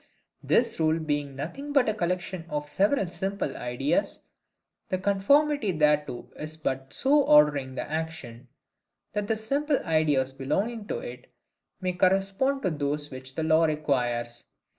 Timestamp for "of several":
2.49-3.05